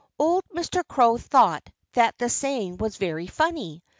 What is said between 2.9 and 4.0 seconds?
very funny.